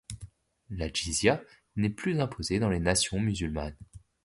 [0.71, 1.43] La djizîa
[1.75, 3.77] n'est plus imposée dans les nations musulmanes.